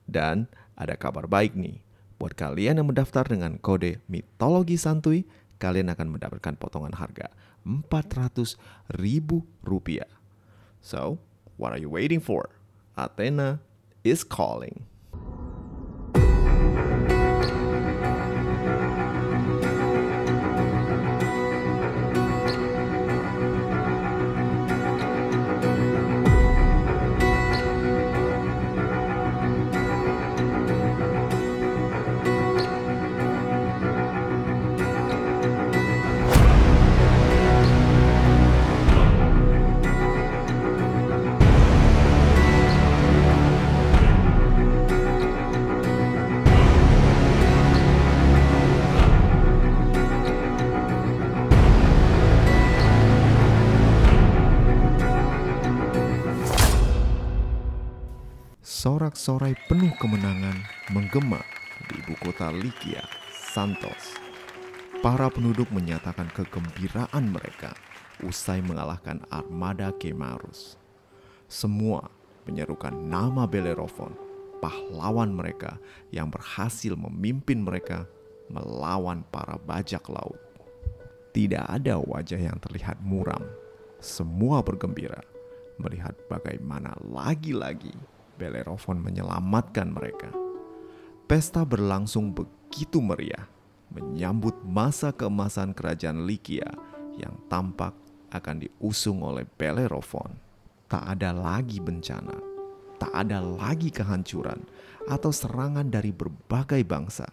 [0.08, 1.82] Dan ada kabar baik nih,
[2.22, 5.26] buat kalian yang mendaftar dengan kode mitologi santuy,
[5.62, 7.30] kalian akan mendapatkan potongan harga
[7.66, 8.58] 400
[8.98, 10.10] ribu rupiah.
[10.82, 11.22] So,
[11.62, 12.61] what are you waiting for?
[12.98, 13.60] Athena
[14.04, 14.86] is calling.
[58.62, 60.54] Sorak-sorai penuh kemenangan
[60.94, 61.42] menggema
[61.90, 63.02] di ibu kota Likia,
[63.34, 64.22] Santos.
[65.02, 67.74] Para penduduk menyatakan kegembiraan mereka
[68.22, 70.78] usai mengalahkan armada Kemarus.
[71.50, 72.06] Semua
[72.46, 74.14] menyerukan nama Bellerophon,
[74.62, 75.82] pahlawan mereka
[76.14, 78.06] yang berhasil memimpin mereka
[78.54, 80.38] melawan para bajak laut.
[81.34, 83.42] Tidak ada wajah yang terlihat muram.
[83.98, 85.26] Semua bergembira
[85.82, 90.34] melihat bagaimana lagi-lagi Bellerophon menyelamatkan mereka.
[91.30, 93.46] Pesta berlangsung begitu meriah,
[93.94, 96.66] menyambut masa keemasan kerajaan Likia
[97.22, 97.94] yang tampak
[98.34, 100.34] akan diusung oleh Bellerophon.
[100.90, 102.36] Tak ada lagi bencana,
[102.98, 104.66] tak ada lagi kehancuran
[105.06, 107.30] atau serangan dari berbagai bangsa,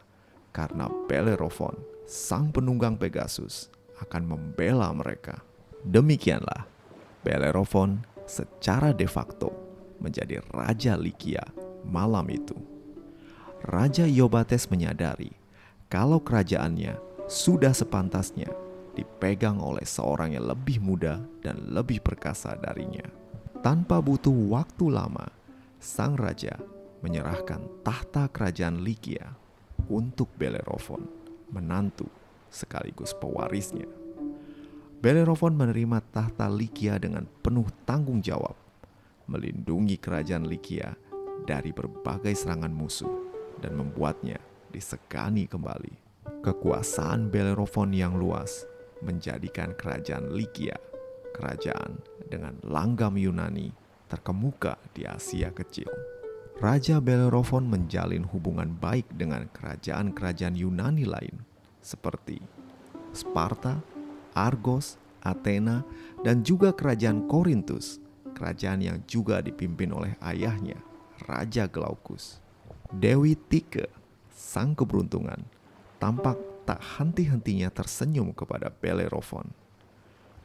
[0.52, 1.74] karena Bellerophon,
[2.06, 5.42] sang penunggang Pegasus, akan membela mereka.
[5.82, 6.70] Demikianlah,
[7.26, 9.67] Bellerophon secara de facto
[9.98, 11.42] menjadi Raja Likia
[11.86, 12.54] malam itu.
[13.62, 15.34] Raja Yobates menyadari
[15.90, 16.94] kalau kerajaannya
[17.26, 18.48] sudah sepantasnya
[18.94, 23.04] dipegang oleh seorang yang lebih muda dan lebih perkasa darinya.
[23.62, 25.26] Tanpa butuh waktu lama,
[25.82, 26.54] sang raja
[27.02, 29.34] menyerahkan tahta kerajaan Likia
[29.90, 31.06] untuk Bellerophon,
[31.50, 32.06] menantu
[32.50, 33.86] sekaligus pewarisnya.
[34.98, 38.67] Bellerophon menerima tahta Likia dengan penuh tanggung jawab
[39.28, 40.96] melindungi kerajaan Likia
[41.44, 43.12] dari berbagai serangan musuh
[43.60, 44.40] dan membuatnya
[44.72, 46.08] disegani kembali.
[46.44, 48.64] Kekuasaan Bellerophon yang luas
[49.00, 50.76] menjadikan kerajaan Likia
[51.38, 53.70] kerajaan dengan langgam Yunani
[54.10, 55.86] terkemuka di Asia kecil.
[56.58, 61.46] Raja Bellerophon menjalin hubungan baik dengan kerajaan-kerajaan Yunani lain
[61.78, 62.42] seperti
[63.14, 63.78] Sparta,
[64.34, 65.86] Argos, Athena,
[66.26, 68.02] dan juga kerajaan Korintus
[68.38, 70.78] kerajaan yang juga dipimpin oleh ayahnya,
[71.26, 72.38] Raja Glaucus.
[72.94, 73.90] Dewi Tike,
[74.30, 75.42] sang keberuntungan,
[75.98, 79.50] tampak tak henti-hentinya tersenyum kepada Bellerophon.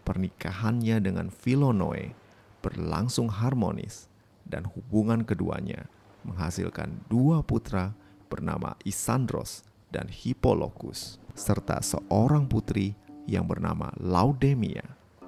[0.02, 2.18] Pernikahannya dengan Philonoe
[2.66, 4.10] berlangsung harmonis
[4.44, 5.88] dan hubungan keduanya
[6.26, 7.96] menghasilkan dua putra
[8.28, 9.62] bernama Isandros
[9.94, 12.98] dan Hippolochus, serta seorang putri
[13.30, 14.84] yang bernama Laudemia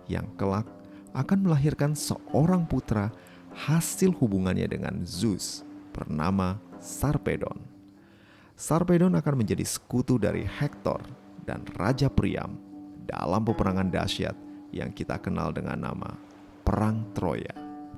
[0.09, 0.65] yang kelak
[1.15, 3.09] akan melahirkan seorang putra
[3.55, 5.63] hasil hubungannya dengan Zeus
[5.95, 7.55] bernama Sarpedon.
[8.55, 10.99] Sarpedon akan menjadi sekutu dari Hector
[11.47, 12.59] dan Raja Priam
[13.07, 14.35] dalam peperangan dahsyat
[14.75, 16.11] yang kita kenal dengan nama
[16.67, 17.55] Perang Troya.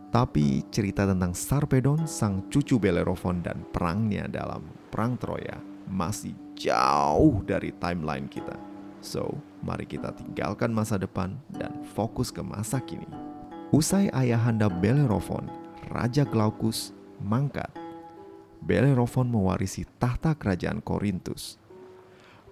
[0.07, 7.71] Tapi cerita tentang Sarpedon, sang cucu Bellerophon dan perangnya dalam Perang Troya masih jauh dari
[7.75, 8.66] timeline kita.
[8.99, 13.07] So, mari kita tinggalkan masa depan dan fokus ke masa kini.
[13.69, 15.47] Usai ayahanda Bellerophon,
[15.91, 17.69] Raja Glaucus, mangkat,
[18.63, 21.61] Bellerophon mewarisi tahta kerajaan Korintus.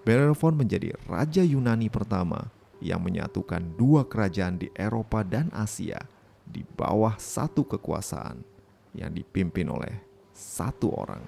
[0.05, 5.97] Bellerophon menjadi raja Yunani pertama yang menyatukan dua kerajaan di Eropa dan Asia–
[6.45, 8.45] di bawah satu kekuasaan
[8.93, 9.99] yang dipimpin oleh
[10.31, 11.25] satu orang.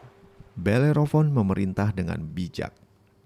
[0.58, 2.74] Bellerophon memerintah dengan bijak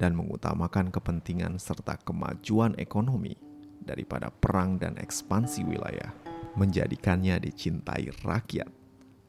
[0.02, 3.38] dan mengutamakan kepentingan serta kemajuan ekonomi
[3.86, 6.10] daripada perang dan ekspansi wilayah,
[6.58, 8.66] menjadikannya dicintai rakyat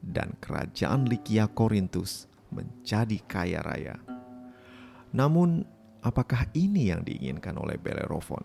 [0.01, 4.01] dan kerajaan Likia Korintus menjadi kaya raya.
[5.13, 5.61] Namun,
[6.01, 8.41] apakah ini yang diinginkan oleh Bellerophon?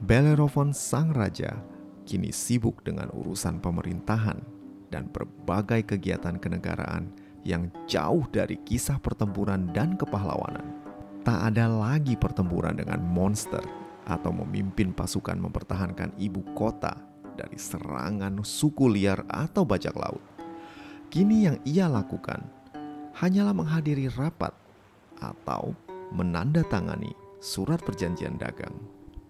[0.00, 1.60] Bellerophon sang raja
[2.08, 4.40] kini sibuk dengan urusan pemerintahan
[4.88, 7.12] dan berbagai kegiatan kenegaraan
[7.44, 10.85] yang jauh dari kisah pertempuran dan kepahlawanan.
[11.26, 13.58] Tak ada lagi pertempuran dengan monster
[14.06, 16.94] atau memimpin pasukan mempertahankan ibu kota
[17.34, 20.22] dari serangan suku liar atau bajak laut.
[21.10, 22.46] Kini yang ia lakukan
[23.18, 24.54] hanyalah menghadiri rapat
[25.18, 25.74] atau
[26.14, 27.10] menandatangani
[27.42, 28.78] surat perjanjian dagang.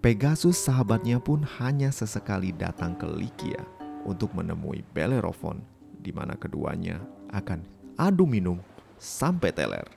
[0.04, 3.64] Pegasus sahabatnya pun hanya sesekali datang ke Likia
[4.04, 5.64] untuk menemui Bellerophon
[6.04, 7.00] di mana keduanya
[7.32, 7.64] akan
[7.96, 8.60] adu minum
[9.00, 9.88] sampai teler.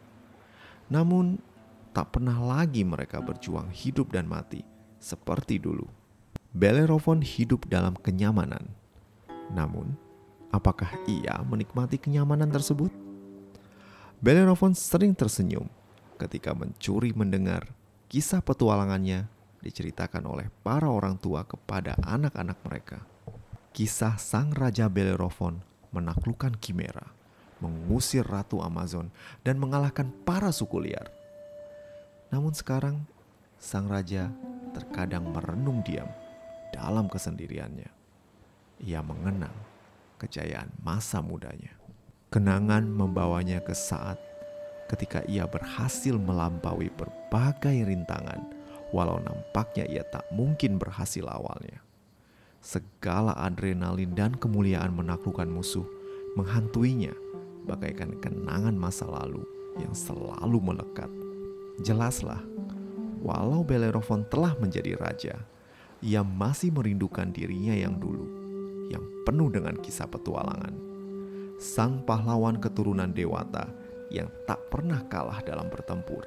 [0.87, 1.48] Namun
[1.99, 4.63] tak pernah lagi mereka berjuang hidup dan mati
[5.03, 5.83] seperti dulu.
[6.55, 8.71] Bellerophon hidup dalam kenyamanan.
[9.51, 9.99] Namun,
[10.47, 12.87] apakah ia menikmati kenyamanan tersebut?
[14.23, 15.67] Bellerophon sering tersenyum
[16.15, 17.67] ketika mencuri mendengar
[18.07, 19.27] kisah petualangannya
[19.59, 23.03] diceritakan oleh para orang tua kepada anak-anak mereka.
[23.75, 25.59] Kisah sang Raja Bellerophon
[25.91, 27.11] menaklukkan Kimera,
[27.59, 29.11] mengusir Ratu Amazon,
[29.43, 31.18] dan mengalahkan para suku liar.
[32.29, 33.03] Namun sekarang,
[33.57, 34.29] sang Raja
[34.73, 36.07] terkadang merenung diam
[36.69, 37.89] dalam kesendiriannya.
[38.85, 39.53] Ia mengenang
[40.21, 41.73] kejayaan masa mudanya.
[42.29, 44.21] Kenangan membawanya ke saat
[44.89, 48.41] ketika ia berhasil melampaui berbagai rintangan
[48.93, 51.81] walau nampaknya ia tak mungkin berhasil awalnya.
[52.59, 55.85] Segala adrenalin dan kemuliaan menaklukkan musuh
[56.35, 57.13] menghantuinya
[57.65, 59.45] bagaikan kenangan masa lalu
[59.79, 61.09] yang selalu melekat.
[61.79, 62.43] Jelaslah,
[63.23, 65.39] walau Bellerophon telah menjadi raja,
[66.03, 68.27] ia masih merindukan dirinya yang dulu,
[68.91, 70.75] yang penuh dengan kisah petualangan.
[71.55, 73.67] Sang pahlawan keturunan dewata
[74.11, 76.23] yang tak pernah kalah dalam bertempur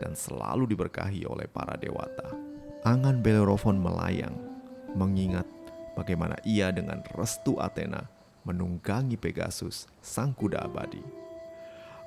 [0.00, 2.32] dan selalu diberkahi oleh para dewata.
[2.84, 4.36] Angan Bellerophon melayang,
[4.96, 5.48] mengingat
[5.96, 8.08] bagaimana ia dengan restu Athena
[8.44, 11.00] menunggangi Pegasus, sang kuda abadi.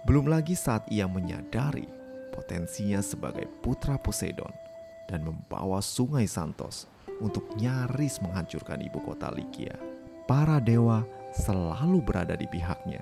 [0.05, 1.96] Belum lagi saat ia menyadari
[2.37, 4.53] potensinya sebagai putra Poseidon
[5.09, 6.85] dan membawa sungai Santos
[7.17, 9.73] untuk nyaris menghancurkan ibu kota Likia.
[10.29, 11.01] Para dewa
[11.33, 13.01] selalu berada di pihaknya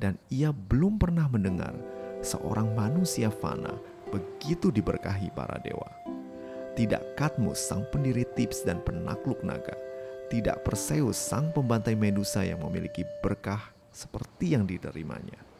[0.00, 1.76] dan ia belum pernah mendengar
[2.24, 3.76] seorang manusia fana
[4.08, 5.90] begitu diberkahi para dewa.
[6.72, 9.76] Tidak Katmus sang pendiri tips dan penakluk naga,
[10.32, 13.60] tidak Perseus sang pembantai Medusa yang memiliki berkah
[13.92, 15.51] seperti yang diterimanya.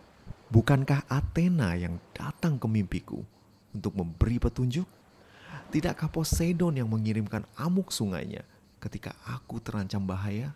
[0.52, 3.24] Bukankah Athena yang datang ke mimpiku
[3.72, 4.84] untuk memberi petunjuk?
[5.72, 8.44] Tidakkah Poseidon yang mengirimkan amuk sungainya
[8.76, 10.52] ketika aku terancam bahaya?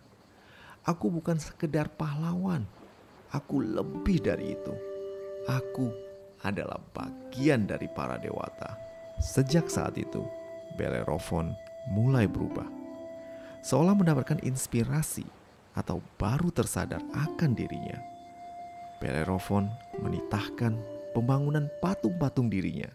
[0.85, 2.61] Aku bukan sekedar pahlawan,
[3.33, 4.77] aku lebih dari itu.
[5.49, 5.89] Aku
[6.45, 8.77] adalah bagian dari para dewata.
[9.17, 10.21] Sejak saat itu,
[10.77, 11.57] Bellerophon
[11.89, 12.69] mulai berubah.
[13.65, 15.25] Seolah mendapatkan inspirasi
[15.73, 18.16] atau baru tersadar akan dirinya.
[18.97, 19.69] Bellerophon
[20.01, 20.73] menitahkan
[21.13, 22.89] pembangunan patung-patung dirinya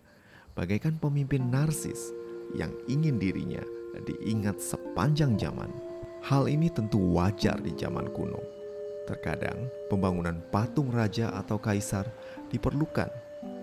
[0.59, 2.13] bagaikan pemimpin narsis
[2.53, 3.63] yang ingin dirinya
[4.05, 5.71] diingat sepanjang zaman.
[6.23, 8.39] Hal ini tentu wajar di zaman kuno.
[9.11, 12.07] Terkadang pembangunan patung raja atau kaisar
[12.55, 13.11] diperlukan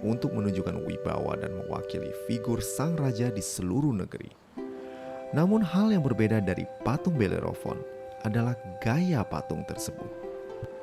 [0.03, 4.31] untuk menunjukkan wibawa dan mewakili figur sang raja di seluruh negeri.
[5.31, 7.79] Namun hal yang berbeda dari patung Bellerophon
[8.27, 10.28] adalah gaya patung tersebut.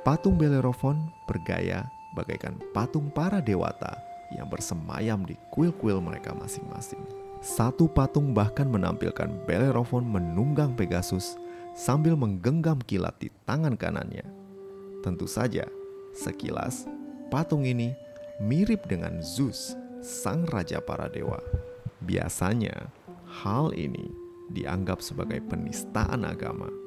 [0.07, 3.91] Patung Bellerophon bergaya bagaikan patung para dewata
[4.31, 7.03] yang bersemayam di kuil-kuil mereka masing-masing.
[7.43, 11.35] Satu patung bahkan menampilkan Bellerophon menunggang Pegasus
[11.75, 14.23] sambil menggenggam kilat di tangan kanannya.
[15.03, 15.67] Tentu saja,
[16.15, 16.87] sekilas
[17.27, 17.91] patung ini
[18.39, 19.75] mirip dengan Zeus,
[20.07, 21.43] sang raja para dewa.
[22.07, 22.95] Biasanya,
[23.43, 24.07] hal ini
[24.55, 26.86] dianggap sebagai penistaan agama.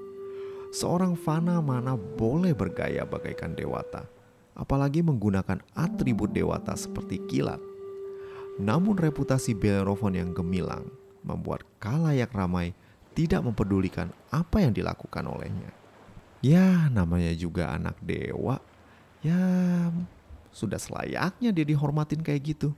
[0.70, 4.06] Seorang fana mana boleh bergaya bagaikan dewata,
[4.54, 7.58] apalagi menggunakan atribut dewata seperti kilat.
[8.62, 10.86] Namun reputasi Bellerophon yang gemilang
[11.26, 12.78] membuat kalayak ramai
[13.18, 15.74] tidak mempedulikan apa yang dilakukan olehnya.
[16.46, 18.62] Ya, namanya juga anak dewa.
[19.26, 19.42] Ya,
[20.54, 22.78] sudah selayaknya dia dihormatin kayak gitu.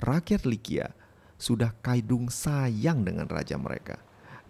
[0.00, 0.90] Rakyat Likia
[1.36, 4.00] sudah kaidung sayang dengan raja mereka.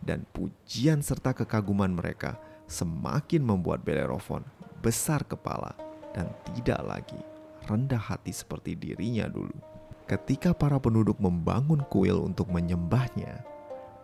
[0.04, 2.36] Dan pujian serta kekaguman mereka
[2.68, 4.44] semakin membuat Bellerophon
[4.84, 5.72] besar kepala
[6.12, 7.20] dan tidak lagi
[7.64, 9.56] rendah hati seperti dirinya dulu.
[10.04, 13.40] Ketika para penduduk membangun kuil untuk menyembahnya,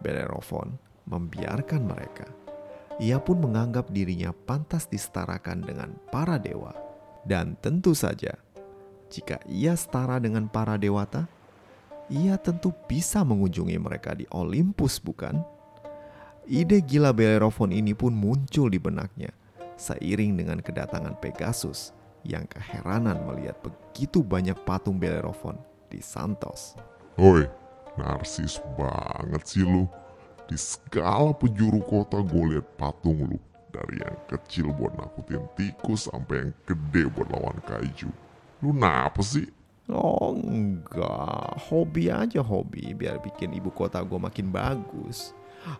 [0.00, 2.24] Bellerophon membiarkan mereka.
[2.96, 6.72] Ia pun menganggap dirinya pantas disetarakan dengan para dewa.
[7.20, 8.32] Dan tentu saja,
[9.12, 11.28] jika ia setara dengan para dewata,
[12.08, 15.59] ia tentu bisa mengunjungi mereka di Olympus bukan?
[16.48, 19.30] Ide gila Bellerophon ini pun muncul di benaknya
[19.80, 25.56] seiring dengan kedatangan Pegasus yang keheranan melihat begitu banyak patung Bellerophon
[25.88, 26.76] di Santos.
[27.16, 27.48] Hoi,
[27.96, 29.88] narsis banget sih lu.
[30.44, 33.38] Di segala penjuru kota gue liat patung lu.
[33.70, 38.10] Dari yang kecil buat nakutin tikus sampai yang gede buat lawan kaiju.
[38.66, 39.46] Lu napa sih?
[39.90, 45.34] Oh enggak, hobi aja hobi biar bikin ibu kota gue makin bagus.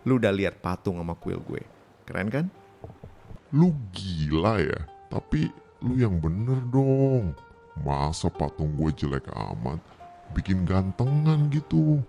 [0.05, 1.61] Lu udah lihat patung sama kuil gue,
[2.05, 2.45] keren kan?
[3.51, 4.79] Lu gila ya,
[5.11, 5.51] tapi
[5.83, 7.35] lu yang bener dong.
[7.81, 9.79] Masa patung gue jelek amat,
[10.35, 12.03] bikin gantengan gitu.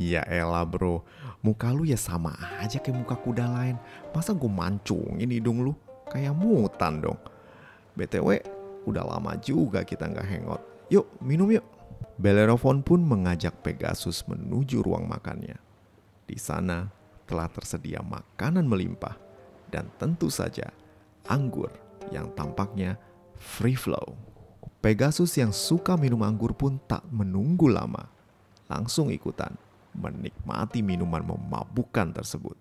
[0.00, 1.04] Ya elah bro,
[1.44, 3.76] muka lu ya sama aja kayak muka kuda lain.
[4.16, 5.76] Masa gue mancungin hidung lu?
[6.08, 7.20] Kayak mutan dong.
[7.94, 8.40] BTW,
[8.88, 10.62] udah lama juga kita nggak hangout.
[10.88, 11.62] Yuk, minum yuk.
[12.16, 15.60] Bellerophon pun mengajak Pegasus menuju ruang makannya.
[16.24, 16.99] Di sana
[17.30, 19.14] telah tersedia makanan melimpah
[19.70, 20.74] dan tentu saja
[21.30, 21.70] anggur
[22.10, 22.98] yang tampaknya
[23.38, 24.18] free flow.
[24.82, 28.10] Pegasus yang suka minum anggur pun tak menunggu lama.
[28.66, 29.54] Langsung ikutan
[29.94, 32.58] menikmati minuman memabukkan tersebut.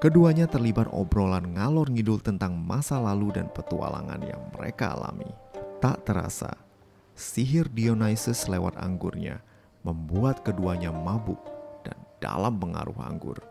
[0.00, 5.28] Keduanya terlibat obrolan ngalor ngidul tentang masa lalu dan petualangan yang mereka alami.
[5.80, 6.56] Tak terasa,
[7.16, 9.44] sihir Dionysus lewat anggurnya
[9.84, 11.40] membuat keduanya mabuk
[11.84, 13.49] dan dalam pengaruh anggur.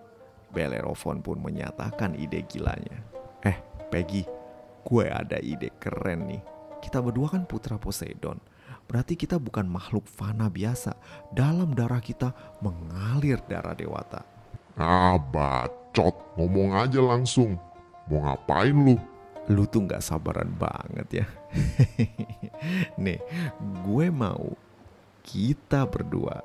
[0.49, 2.99] Bellerophon pun menyatakan ide gilanya.
[3.45, 3.57] Eh,
[3.89, 4.25] Peggy,
[4.83, 6.41] gue ada ide keren nih.
[6.79, 8.39] Kita berdua kan putra Poseidon
[8.89, 10.97] Berarti kita bukan makhluk fana biasa.
[11.29, 12.33] Dalam darah kita
[12.65, 14.25] mengalir darah dewata.
[14.73, 16.33] Ah, bacot.
[16.41, 17.53] Ngomong aja langsung.
[18.09, 18.97] Mau ngapain lu?
[19.53, 21.25] Lu tuh gak sabaran banget ya.
[23.05, 23.21] Nih,
[23.85, 24.57] gue mau
[25.21, 26.41] kita berdua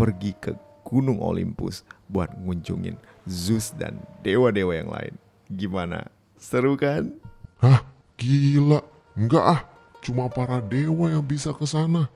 [0.00, 0.56] pergi ke
[0.88, 2.96] Gunung Olympus buat ngunjungin
[3.28, 5.14] Zeus dan dewa-dewa yang lain.
[5.52, 6.08] Gimana?
[6.40, 7.12] Seru kan?
[7.60, 7.84] Hah?
[8.18, 8.82] Gila.
[9.14, 9.60] Enggak ah
[10.02, 12.08] cuma para dewa yang bisa ke sana.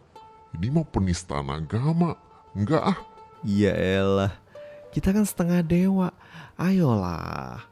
[0.57, 2.17] Ini mah penistaan agama.
[2.57, 2.99] Enggak ah.
[3.43, 4.33] Ya elah.
[4.95, 6.09] Kita kan setengah dewa.
[6.57, 7.65] Ayolah.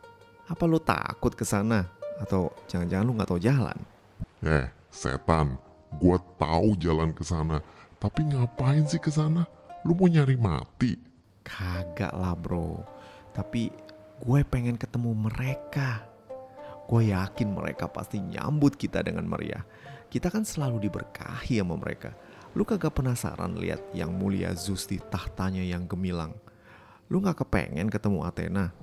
[0.51, 1.87] Apa lu takut ke sana?
[2.19, 3.79] Atau jangan-jangan lu nggak tahu jalan?
[4.43, 5.57] Eh, setan.
[6.01, 7.63] Gue tahu jalan ke sana.
[8.01, 9.47] Tapi ngapain sih ke sana?
[9.85, 10.97] Lu mau nyari mati?
[11.51, 12.79] Kagak lah bro.
[13.35, 13.75] Tapi
[14.23, 16.07] gue pengen ketemu mereka.
[16.87, 19.67] Gue yakin mereka pasti nyambut kita dengan meriah.
[20.11, 22.15] Kita kan selalu diberkahi sama mereka.
[22.55, 26.35] Lu kagak penasaran lihat yang mulia Zeus di tahtanya yang gemilang?
[27.11, 28.75] Lu gak kepengen ketemu Athena?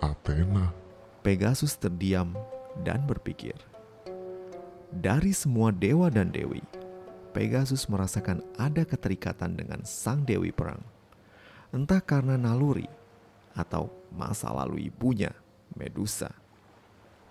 [0.00, 0.72] Athena?
[1.20, 2.32] Pegasus terdiam
[2.80, 3.56] dan berpikir.
[4.88, 6.64] Dari semua dewa dan dewi,
[7.30, 10.82] Pegasus merasakan ada keterikatan dengan sang dewi perang.
[11.70, 12.90] Entah karena naluri
[13.54, 15.30] atau masa lalu ibunya,
[15.78, 16.34] Medusa.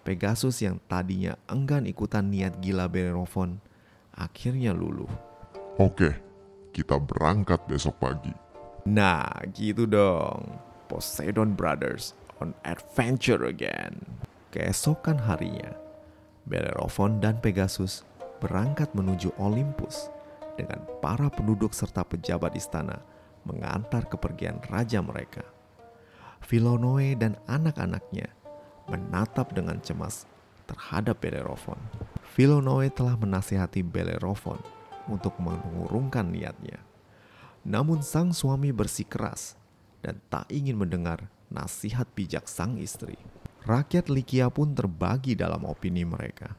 [0.07, 3.59] Pegasus yang tadinya enggan ikutan niat gila Bellerophon
[4.15, 5.11] akhirnya luluh.
[5.75, 6.15] Oke,
[6.71, 8.31] kita berangkat besok pagi.
[8.87, 10.47] Nah, gitu dong.
[10.87, 13.99] Poseidon Brothers on adventure again.
[14.49, 15.75] Keesokan harinya,
[16.49, 18.01] Bellerophon dan Pegasus
[18.41, 20.09] berangkat menuju Olympus
[20.57, 22.97] dengan para penduduk serta pejabat istana
[23.49, 25.41] mengantar kepergian raja mereka.
[26.45, 28.29] Philonoe dan anak-anaknya
[28.85, 30.29] menatap dengan cemas
[30.69, 31.77] terhadap Bellerophon.
[32.37, 34.61] Philonoe telah menasihati Bellerophon
[35.09, 36.77] untuk mengurungkan niatnya.
[37.65, 39.57] Namun sang suami bersikeras
[40.05, 43.17] dan tak ingin mendengar nasihat bijak sang istri.
[43.65, 46.55] Rakyat Likia pun terbagi dalam opini mereka.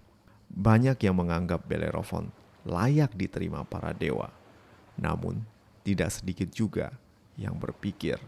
[0.50, 2.28] Banyak yang menganggap Bellerophon
[2.68, 4.28] layak diterima para dewa.
[5.00, 5.40] Namun,
[5.84, 6.92] tidak sedikit juga
[7.40, 8.20] yang berpikir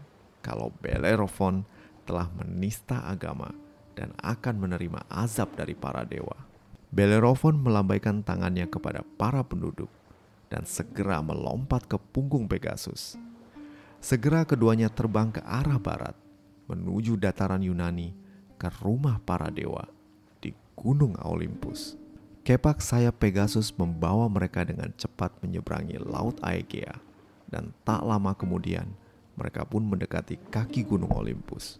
[0.43, 1.63] kalau Bellerophon
[2.03, 3.53] telah menista agama
[3.95, 6.35] dan akan menerima azab dari para dewa.
[6.93, 9.89] Bellerophon melambaikan tangannya kepada para penduduk
[10.51, 13.17] dan segera melompat ke punggung Pegasus.
[14.03, 16.13] Segera keduanya terbang ke arah barat
[16.67, 18.13] menuju dataran Yunani
[18.59, 19.87] ke rumah para dewa
[20.43, 21.95] di Gunung Olympus.
[22.43, 27.12] Kepak sayap Pegasus membawa mereka dengan cepat menyeberangi Laut Aegea
[27.53, 28.89] dan tak lama kemudian
[29.37, 31.77] mereka pun mendekati kaki Gunung Olympus.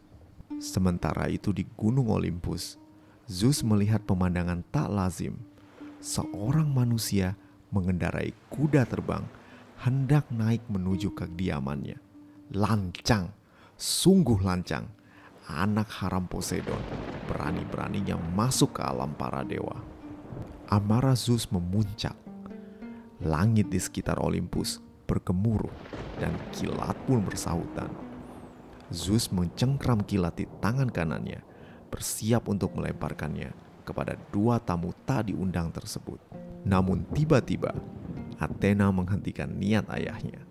[0.61, 2.77] Sementara itu di Gunung Olympus,
[3.25, 5.41] Zeus melihat pemandangan tak lazim.
[5.97, 7.33] Seorang manusia
[7.73, 9.25] mengendarai kuda terbang
[9.81, 11.97] hendak naik menuju kediamannya.
[12.53, 13.33] Lancang,
[13.73, 14.85] sungguh lancang.
[15.43, 16.79] Anak haram Poseidon
[17.27, 19.75] berani-beraninya masuk ke alam para dewa.
[20.71, 22.15] Amarah Zeus memuncak.
[23.19, 25.73] Langit di sekitar Olympus bergemuruh
[26.17, 27.91] dan kilat pun bersahutan.
[28.93, 31.41] Zeus mencengkram kilat di tangan kanannya,
[31.89, 36.21] bersiap untuk melemparkannya kepada dua tamu tak diundang tersebut.
[36.63, 37.75] Namun tiba-tiba,
[38.39, 40.43] Athena menghentikan niat ayahnya.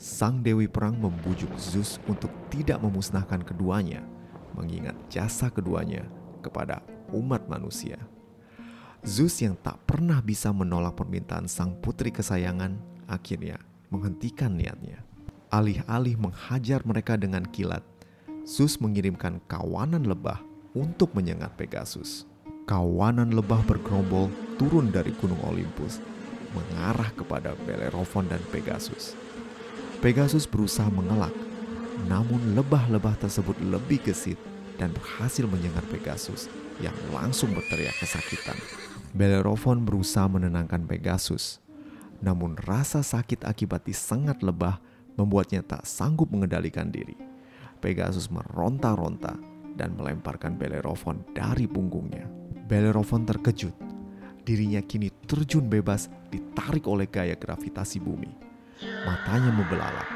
[0.00, 4.00] Sang Dewi Perang membujuk Zeus untuk tidak memusnahkan keduanya,
[4.56, 6.08] mengingat jasa keduanya
[6.40, 6.80] kepada
[7.12, 8.00] umat manusia.
[9.02, 12.78] Zeus yang tak pernah bisa menolak permintaan sang putri kesayangan
[13.10, 13.58] akhirnya
[13.92, 15.04] menghentikan niatnya
[15.52, 17.84] alih-alih menghajar mereka dengan kilat,
[18.48, 20.40] Zeus mengirimkan kawanan lebah
[20.72, 22.24] untuk menyengat Pegasus.
[22.64, 26.00] Kawanan lebah bergerombol turun dari Gunung Olympus,
[26.56, 29.12] mengarah kepada Bellerophon dan Pegasus.
[30.00, 31.34] Pegasus berusaha mengelak,
[32.08, 34.40] namun lebah-lebah tersebut lebih gesit
[34.80, 36.48] dan berhasil menyengat Pegasus
[36.80, 38.56] yang langsung berteriak kesakitan.
[39.12, 41.61] Bellerophon berusaha menenangkan Pegasus,
[42.22, 44.78] namun rasa sakit akibat disengat lebah
[45.18, 47.18] membuatnya tak sanggup mengendalikan diri.
[47.82, 49.34] Pegasus meronta-ronta
[49.74, 52.24] dan melemparkan Bellerophon dari punggungnya.
[52.70, 53.74] Bellerophon terkejut.
[54.42, 58.30] Dirinya kini terjun bebas ditarik oleh gaya gravitasi bumi.
[59.06, 60.08] Matanya membelalak,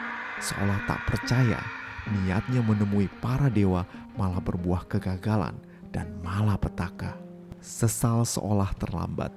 [0.43, 1.63] seolah tak percaya
[2.07, 3.83] niatnya menemui para dewa
[4.15, 5.55] malah berbuah kegagalan
[5.91, 7.19] dan malah petaka.
[7.59, 9.35] Sesal seolah terlambat,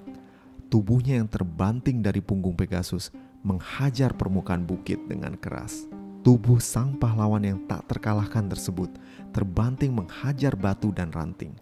[0.70, 3.10] tubuhnya yang terbanting dari punggung Pegasus
[3.42, 5.90] menghajar permukaan bukit dengan keras.
[6.22, 8.94] Tubuh sang pahlawan yang tak terkalahkan tersebut
[9.34, 11.58] terbanting menghajar batu dan ranting,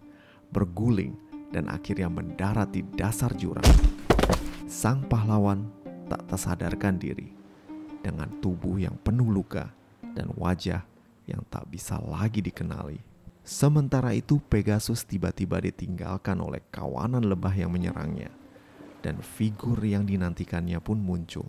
[0.52, 1.16] berguling
[1.56, 3.64] dan akhirnya mendarat di dasar jurang.
[4.68, 5.72] Sang pahlawan
[6.12, 7.32] tak tersadarkan diri
[8.04, 9.72] dengan tubuh yang penuh luka
[10.12, 10.84] dan wajah
[11.24, 13.00] yang tak bisa lagi dikenali.
[13.48, 18.28] Sementara itu Pegasus tiba-tiba ditinggalkan oleh kawanan lebah yang menyerangnya
[19.02, 21.46] dan figur yang dinantikannya pun muncul.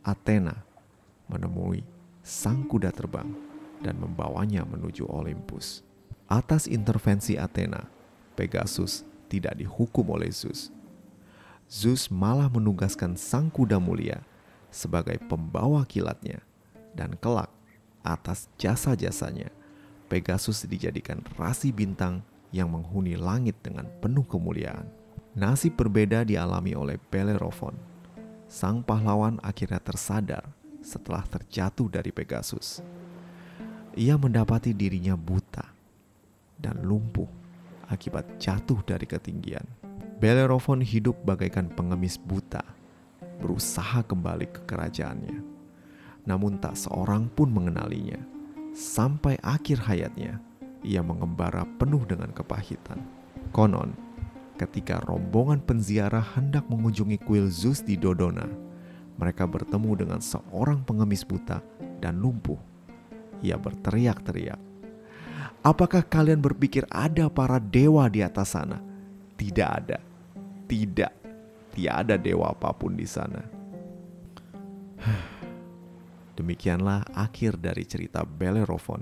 [0.00, 0.64] Athena
[1.28, 1.84] menemui
[2.24, 3.28] sang kuda terbang
[3.80, 5.84] dan membawanya menuju Olympus.
[6.30, 7.90] Atas intervensi Athena,
[8.38, 10.70] Pegasus tidak dihukum oleh Zeus.
[11.70, 14.22] Zeus malah menugaskan sang kuda mulia
[14.70, 16.42] sebagai pembawa kilatnya
[16.94, 17.50] dan kelak
[18.02, 19.50] atas jasa-jasanya
[20.10, 24.99] Pegasus dijadikan rasi bintang yang menghuni langit dengan penuh kemuliaan.
[25.38, 27.90] Nasib berbeda dialami oleh Bellerophon
[28.50, 30.42] sang pahlawan akhirnya tersadar
[30.82, 32.82] setelah terjatuh dari Pegasus.
[33.94, 35.70] Ia mendapati dirinya buta
[36.58, 37.30] dan lumpuh
[37.86, 39.62] akibat jatuh dari ketinggian.
[40.18, 42.66] Bellerophon hidup bagaikan pengemis buta,
[43.38, 45.38] berusaha kembali ke kerajaannya.
[46.26, 48.20] Namun tak seorang pun mengenalinya.
[48.76, 50.42] Sampai akhir hayatnya,
[50.84, 53.00] ia mengembara penuh dengan kepahitan.
[53.50, 53.96] Konon,
[54.60, 58.44] ketika rombongan penziarah hendak mengunjungi kuil Zeus di Dodona.
[59.16, 61.64] Mereka bertemu dengan seorang pengemis buta
[62.04, 62.60] dan lumpuh.
[63.40, 64.60] Ia berteriak-teriak,
[65.64, 68.84] "Apakah kalian berpikir ada para dewa di atas sana?"
[69.40, 69.96] Tidak ada.
[70.68, 71.12] Tidak.
[71.72, 73.40] Tiada dewa apa pun di sana.
[76.36, 79.00] Demikianlah akhir dari cerita Bellerophon,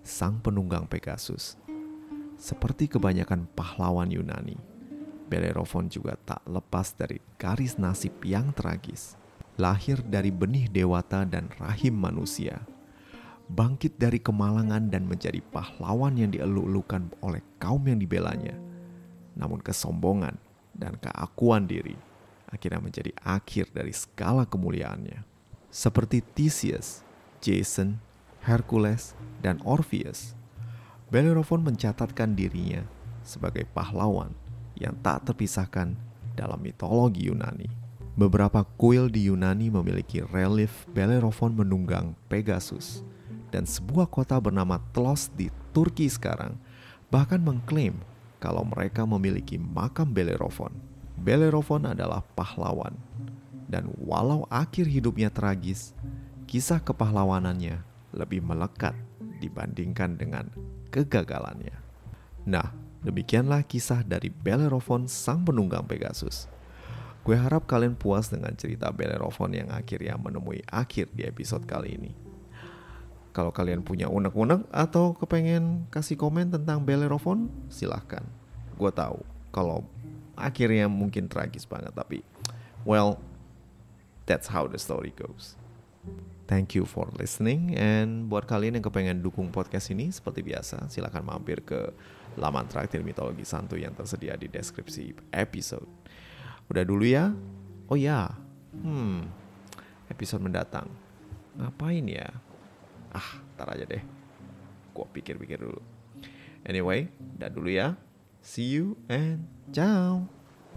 [0.00, 1.60] sang penunggang Pegasus.
[2.40, 4.67] Seperti kebanyakan pahlawan Yunani,
[5.28, 9.14] Bellerophon juga tak lepas dari garis nasib yang tragis.
[9.60, 12.64] Lahir dari benih dewata dan rahim manusia.
[13.48, 18.56] Bangkit dari kemalangan dan menjadi pahlawan yang dieluk-elukan oleh kaum yang dibelanya.
[19.36, 20.36] Namun kesombongan
[20.72, 21.96] dan keakuan diri
[22.48, 25.24] akhirnya menjadi akhir dari segala kemuliaannya.
[25.68, 27.04] Seperti Theseus,
[27.44, 28.00] Jason,
[28.40, 29.12] Hercules,
[29.44, 30.32] dan Orpheus,
[31.12, 32.84] Bellerophon mencatatkan dirinya
[33.20, 34.32] sebagai pahlawan
[34.78, 35.98] yang tak terpisahkan
[36.38, 37.66] dalam mitologi Yunani.
[38.18, 43.06] Beberapa kuil di Yunani memiliki relief Bellerophon menunggang Pegasus,
[43.54, 46.58] dan sebuah kota bernama Tlos di Turki sekarang
[47.14, 47.94] bahkan mengklaim
[48.42, 50.74] kalau mereka memiliki makam Bellerophon.
[51.18, 52.94] Bellerophon adalah pahlawan,
[53.66, 55.94] dan walau akhir hidupnya tragis,
[56.46, 57.82] kisah kepahlawanannya
[58.14, 58.94] lebih melekat
[59.42, 60.50] dibandingkan dengan
[60.90, 61.74] kegagalannya.
[62.48, 62.70] Nah,
[63.08, 66.44] demikianlah kisah dari Bellerophon sang penunggang Pegasus.
[67.24, 72.12] Gue harap kalian puas dengan cerita Bellerophon yang akhirnya menemui akhir di episode kali ini.
[73.32, 78.24] Kalau kalian punya unek-unek atau kepengen kasih komen tentang Bellerophon, silahkan.
[78.76, 79.88] Gue tahu kalau
[80.38, 82.22] akhirnya mungkin tragis banget tapi
[82.86, 83.18] well
[84.28, 85.58] that's how the story goes.
[86.48, 91.20] Thank you for listening and buat kalian yang kepengen dukung podcast ini seperti biasa silahkan
[91.20, 91.92] mampir ke
[92.40, 95.84] laman traktir mitologi santu yang tersedia di deskripsi episode.
[96.72, 97.36] Udah dulu ya.
[97.92, 98.32] Oh ya.
[98.80, 99.28] Hmm.
[100.08, 100.88] Episode mendatang.
[101.60, 102.32] Ngapain ya?
[103.12, 104.00] Ah, tar aja deh.
[104.96, 105.84] Gua pikir-pikir dulu.
[106.64, 107.96] Anyway, udah dulu ya.
[108.40, 110.37] See you and ciao.